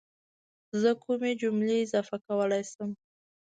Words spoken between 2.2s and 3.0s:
کولی شم